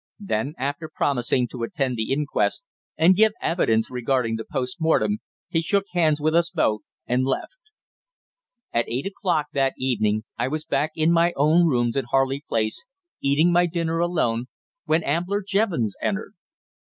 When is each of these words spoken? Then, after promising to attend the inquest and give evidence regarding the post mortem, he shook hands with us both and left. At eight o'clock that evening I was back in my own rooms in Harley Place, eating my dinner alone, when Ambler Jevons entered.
Then, 0.19 0.55
after 0.57 0.89
promising 0.89 1.47
to 1.49 1.61
attend 1.61 1.95
the 1.95 2.11
inquest 2.11 2.63
and 2.97 3.15
give 3.15 3.33
evidence 3.39 3.91
regarding 3.91 4.35
the 4.35 4.43
post 4.43 4.81
mortem, 4.81 5.19
he 5.47 5.61
shook 5.61 5.85
hands 5.91 6.19
with 6.19 6.33
us 6.33 6.49
both 6.49 6.81
and 7.05 7.23
left. 7.23 7.59
At 8.73 8.89
eight 8.89 9.05
o'clock 9.05 9.49
that 9.53 9.75
evening 9.77 10.23
I 10.39 10.47
was 10.47 10.65
back 10.65 10.89
in 10.95 11.11
my 11.11 11.33
own 11.35 11.67
rooms 11.67 11.95
in 11.95 12.05
Harley 12.09 12.43
Place, 12.49 12.83
eating 13.21 13.51
my 13.51 13.67
dinner 13.67 13.99
alone, 13.99 14.47
when 14.85 15.03
Ambler 15.03 15.43
Jevons 15.47 15.95
entered. 16.01 16.33